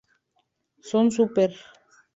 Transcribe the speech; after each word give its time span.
Son 0.89 1.05
súper. 1.17 1.51